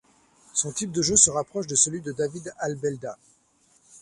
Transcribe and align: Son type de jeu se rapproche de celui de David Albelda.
Son 0.55 0.71
type 0.71 0.91
de 0.91 1.03
jeu 1.03 1.15
se 1.15 1.29
rapproche 1.29 1.67
de 1.67 1.75
celui 1.75 2.01
de 2.01 2.11
David 2.11 2.51
Albelda. 2.57 3.19